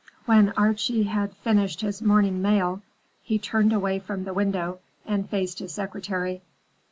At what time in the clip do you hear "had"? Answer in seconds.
1.03-1.37